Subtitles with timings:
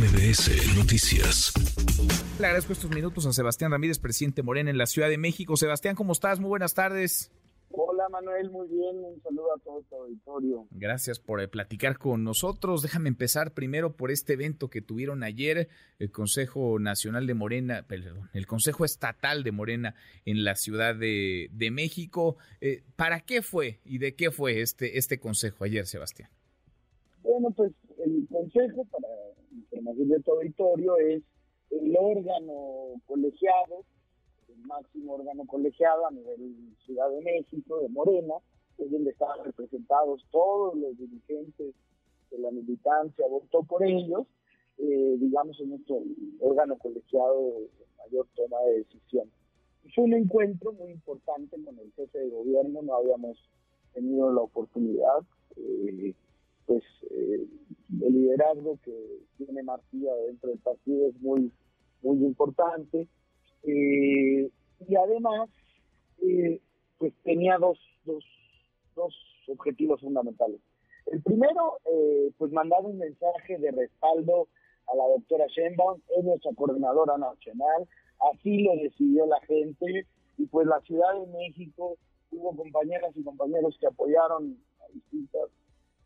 [0.00, 1.52] MBS Noticias.
[2.38, 5.58] Le agradezco estos minutos a Sebastián Ramírez, presidente Morena en la Ciudad de México.
[5.58, 6.40] Sebastián, ¿cómo estás?
[6.40, 7.30] Muy buenas tardes.
[7.68, 10.66] Hola Manuel, muy bien, un saludo a todo tu auditorio.
[10.70, 12.80] Gracias por eh, platicar con nosotros.
[12.80, 15.68] Déjame empezar primero por este evento que tuvieron ayer,
[15.98, 21.50] el Consejo Nacional de Morena, perdón, el Consejo Estatal de Morena en la Ciudad de,
[21.52, 22.38] de México.
[22.62, 26.30] Eh, ¿Para qué fue y de qué fue este, este consejo ayer, Sebastián?
[27.22, 27.72] Bueno, pues
[28.20, 29.08] el consejo, para
[29.52, 31.22] información de tu auditorio, es
[31.70, 33.84] el órgano colegiado,
[34.48, 38.34] el máximo órgano colegiado a nivel Ciudad de México, de Morena,
[38.78, 41.74] es donde estaban representados todos los dirigentes
[42.30, 44.26] de la militancia, votó por ellos,
[44.78, 46.02] eh, digamos, en nuestro
[46.40, 49.30] órgano colegiado de mayor toma de decisión.
[49.94, 53.38] Fue un encuentro muy importante con el jefe de gobierno, no habíamos
[53.92, 55.20] tenido la oportunidad.
[55.56, 56.14] Eh,
[56.70, 57.48] pues eh,
[58.00, 58.94] el liderazgo que
[59.36, 61.50] tiene Martía dentro del partido es muy,
[62.00, 63.08] muy importante.
[63.64, 64.48] Eh,
[64.86, 65.50] y además,
[66.22, 66.60] eh,
[66.96, 68.24] pues tenía dos, dos,
[68.94, 69.12] dos
[69.48, 70.60] objetivos fundamentales.
[71.06, 71.78] El primero,
[72.38, 74.46] pues mandar un mensaje de respaldo
[74.86, 77.88] a la doctora Sheinbaum, es nuestra coordinadora nacional,
[78.32, 80.06] así lo decidió la gente,
[80.38, 81.96] y pues la Ciudad de México
[82.30, 85.50] hubo compañeras y compañeros que apoyaron a distintas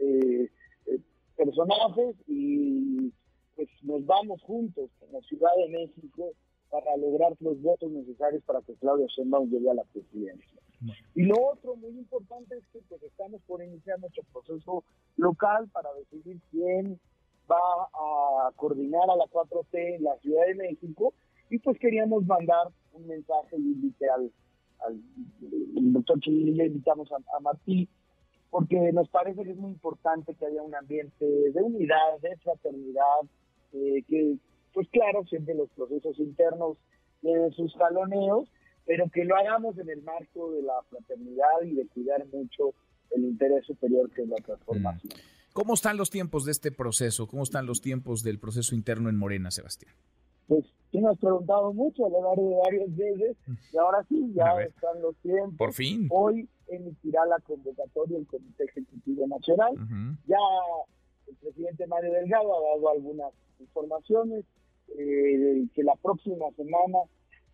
[0.00, 0.50] eh,
[0.86, 0.98] eh,
[1.36, 3.12] personajes y
[3.56, 6.32] pues nos vamos juntos en la Ciudad de México
[6.70, 10.60] para lograr los votos necesarios para que Claudia Sheinbaum llegue a la presidencia.
[11.14, 14.82] Y lo otro muy importante es que pues estamos por iniciar nuestro proceso
[15.16, 16.98] local para decidir quién
[17.50, 17.58] va
[17.92, 21.12] a coordinar a la 4T en la Ciudad de México
[21.50, 24.32] y pues queríamos mandar un mensaje y invité al,
[25.92, 27.88] doctor Chile, le invitamos a, a Martí
[28.50, 33.20] porque nos parece que es muy importante que haya un ambiente de unidad, de fraternidad,
[33.72, 34.36] eh, que,
[34.74, 36.76] pues claro, siempre los procesos internos
[37.20, 38.50] tienen sus jaloneos,
[38.86, 42.74] pero que lo hagamos en el marco de la fraternidad y de cuidar mucho
[43.10, 45.12] el interés superior que es la transformación.
[45.14, 45.52] Mm.
[45.52, 47.26] ¿Cómo están los tiempos de este proceso?
[47.26, 49.94] ¿Cómo están los tiempos del proceso interno en Morena, Sebastián?
[50.46, 53.36] Pues sí nos preguntado mucho a lo largo de varios veces
[53.72, 55.56] y ahora sí, ya están los tiempos.
[55.56, 56.08] Por fin.
[56.10, 59.74] Hoy emitirá la convocatoria el Comité Ejecutivo Nacional.
[60.26, 60.38] Ya
[61.26, 64.44] el presidente Mario Delgado ha dado algunas informaciones
[64.98, 66.98] eh, que la próxima semana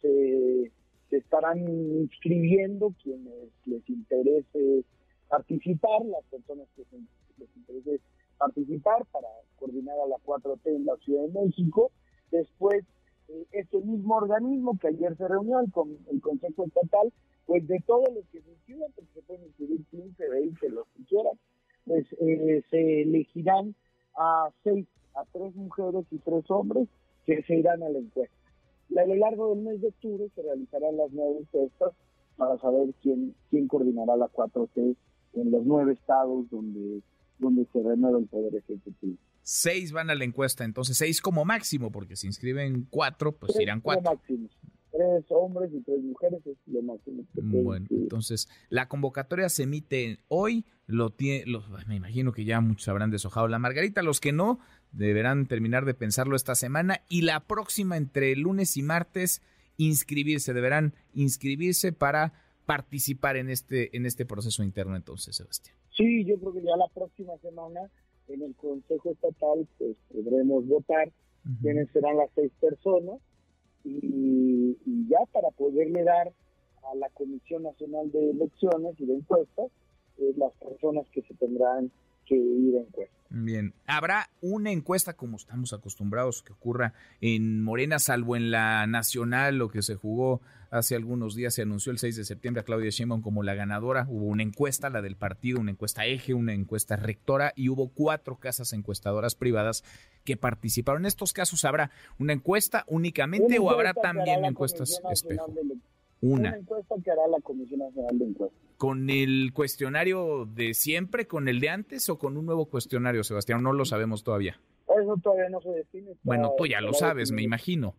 [0.00, 0.72] se,
[1.10, 4.84] estarán inscribiendo quienes les interese
[5.28, 6.84] participar, las personas que
[7.38, 8.00] les interese
[8.38, 11.90] participar para coordinar a la 4T en la Ciudad de México.
[12.30, 12.84] Después,
[13.28, 15.70] eh, este mismo organismo que ayer se reunió, el,
[16.10, 17.12] el Consejo Estatal,
[17.50, 21.04] pues de todos los que se inscriban, porque se pueden inscribir 15, 20, los que
[21.06, 21.32] quieran,
[21.84, 23.74] pues eh, se elegirán
[24.16, 26.86] a seis, a tres mujeres y tres hombres
[27.26, 28.36] que se irán a la encuesta.
[28.96, 31.92] a lo largo del mes de octubre se realizarán las nueve encuestas
[32.36, 34.94] para saber quién, quién coordinará la 4T
[35.32, 37.02] en los nueve estados donde,
[37.40, 39.16] donde se renueva el Poder Ejecutivo.
[39.42, 43.80] Seis van a la encuesta, entonces seis como máximo, porque si inscriben cuatro, pues irán
[43.80, 44.12] cuatro.
[44.12, 44.48] Máximo
[45.00, 50.66] tres hombres y tres mujeres es lo máximo Bueno, entonces la convocatoria se emite hoy,
[50.86, 51.50] lo tiene,
[51.86, 54.58] me imagino que ya muchos habrán deshojado la margarita, los que no
[54.92, 59.40] deberán terminar de pensarlo esta semana y la próxima entre lunes y martes
[59.78, 62.34] inscribirse, deberán inscribirse para
[62.66, 65.74] participar en este en este proceso interno entonces, Sebastián.
[65.96, 67.80] Sí, yo creo que ya la próxima semana
[68.28, 71.10] en el Consejo Estatal pues podremos votar
[71.62, 73.18] quiénes serán las seis personas
[73.84, 74.76] y,
[75.08, 76.32] ya para poderle dar
[76.90, 79.70] a la Comisión Nacional de Elecciones y de Encuestas
[80.36, 81.90] las personas que se tendrán
[82.30, 82.70] que ir.
[83.32, 89.56] Bien, ¿habrá una encuesta como estamos acostumbrados que ocurra en Morena, salvo en la nacional,
[89.56, 92.90] lo que se jugó hace algunos días, se anunció el 6 de septiembre a Claudia
[92.90, 96.96] Sheinbaum como la ganadora, hubo una encuesta, la del partido, una encuesta eje, una encuesta
[96.96, 99.84] rectora y hubo cuatro casas encuestadoras privadas
[100.24, 101.02] que participaron.
[101.02, 105.52] En estos casos, ¿habrá una encuesta únicamente o habrá también encuestas espejo?
[106.22, 106.56] Una.
[106.56, 108.60] encuesta que hará la Comisión Nacional de Encuestas.
[108.76, 113.62] ¿Con el cuestionario de siempre, con el de antes o con un nuevo cuestionario, Sebastián?
[113.62, 114.60] No lo sabemos todavía.
[114.88, 116.12] Eso todavía no se define.
[116.22, 117.94] Bueno, tú ya lo sabes, me imagino.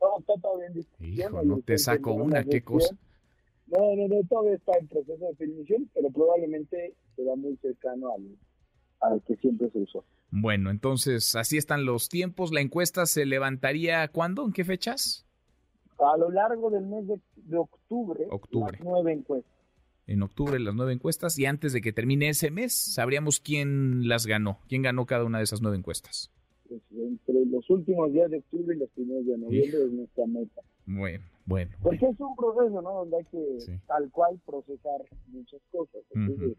[0.00, 2.96] No, está todavía en Hijo, no te saco una, qué cosa.
[3.66, 8.36] No, no, no, todavía está en proceso de definición, pero probablemente será muy cercano al,
[9.00, 10.04] al que siempre se usó.
[10.30, 12.52] Bueno, entonces así están los tiempos.
[12.52, 14.44] ¿La encuesta se levantaría cuándo?
[14.46, 15.27] ¿En qué fechas?
[15.98, 19.52] A lo largo del mes de, octubre, octubre, las nueve encuestas.
[20.06, 24.26] En octubre las nueve encuestas y antes de que termine ese mes sabríamos quién las
[24.26, 26.30] ganó, quién ganó cada una de esas nueve encuestas.
[26.66, 30.62] Presidente entre los últimos días de octubre y los primeros de noviembre es nuestra meta.
[30.86, 31.76] Bueno, bueno.
[31.82, 32.92] Porque es un proceso, ¿no?
[32.92, 36.00] Donde hay que tal cual procesar muchas cosas.
[36.14, 36.56] Entonces,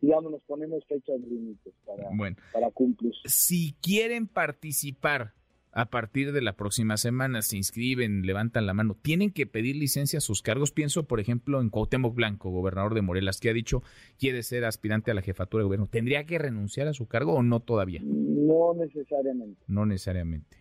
[0.00, 2.10] digamos, nos ponemos fechas límites para,
[2.52, 3.12] para cumplir.
[3.24, 5.34] Si quieren participar
[5.72, 10.18] a partir de la próxima semana se inscriben, levantan la mano, tienen que pedir licencia
[10.18, 10.70] a sus cargos.
[10.70, 13.82] Pienso, por ejemplo, en Cuauhtémoc Blanco, gobernador de Morelas, que ha dicho
[14.18, 15.88] quiere ser aspirante a la jefatura de gobierno.
[15.88, 18.02] ¿Tendría que renunciar a su cargo o no todavía?
[18.04, 19.62] No necesariamente.
[19.66, 20.58] No necesariamente.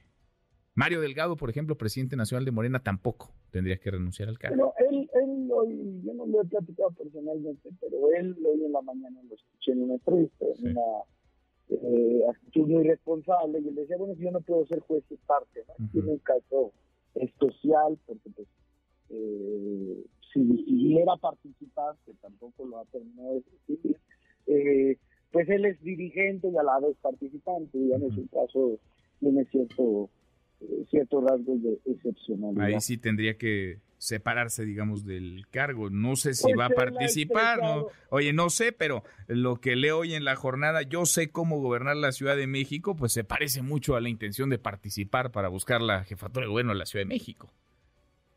[0.73, 4.73] Mario Delgado, por ejemplo, presidente nacional de Morena, tampoco tendría que renunciar al cargo.
[4.77, 8.81] Pero él, él hoy, yo no lo he platicado personalmente, pero él hoy en la
[8.81, 10.81] mañana lo escuché en una entrevista, en una
[11.71, 15.15] eh, actitud muy responsable y él decía, bueno, si yo no puedo ser juez y
[15.15, 15.89] parte, ¿no?
[15.91, 16.73] Tiene un caso
[17.15, 18.47] especial porque pues
[19.09, 20.03] eh,
[20.33, 23.97] si decidiera participar, que tampoco lo ha terminado de decidir,
[24.47, 24.97] eh,
[25.31, 28.79] pues él es dirigente y al lado es participante, digamos, un caso
[29.19, 30.09] tiene cierto
[30.89, 32.65] ciertos rasgos de excepcionalidad.
[32.65, 35.91] Ahí sí tendría que separarse, digamos, del cargo.
[35.91, 37.85] No sé si pues va a participar, ¿no?
[38.09, 41.97] Oye, no sé, pero lo que leo hoy en la jornada, yo sé cómo gobernar
[41.97, 45.81] la Ciudad de México, pues se parece mucho a la intención de participar para buscar
[45.81, 47.51] la jefatura de gobierno de la Ciudad de México.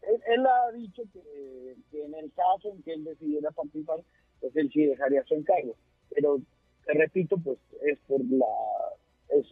[0.03, 4.00] Él, ha dicho que, en el caso en que él decidiera participar,
[4.41, 5.75] pues él sí dejaría su encargo.
[6.15, 6.43] Pero,
[6.85, 8.44] te repito, pues es por la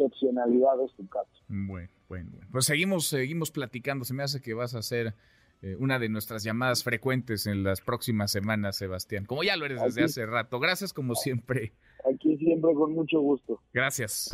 [0.04, 1.28] excepcionalidad de su caso.
[1.49, 2.49] Bueno, bueno, bueno.
[2.50, 4.04] Pues seguimos, seguimos platicando.
[4.04, 5.14] Se me hace que vas a hacer
[5.62, 9.25] eh, una de nuestras llamadas frecuentes en las próximas semanas, Sebastián.
[9.25, 10.58] Como ya lo eres desde hace rato.
[10.58, 11.72] Gracias como siempre.
[12.12, 13.60] Aquí siempre con mucho gusto.
[13.72, 14.31] Gracias.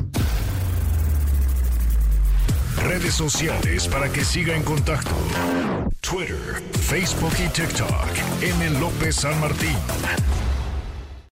[2.82, 5.10] Redes sociales para que siga en contacto:
[6.00, 8.42] Twitter, Facebook y TikTok.
[8.42, 8.80] M.
[8.80, 9.76] López San Martín.